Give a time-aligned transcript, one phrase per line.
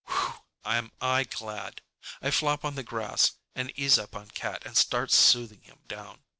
[0.07, 1.81] Whew—am I glad!
[2.23, 6.23] I flop on the grass and ease up on Cat and start soothing him down.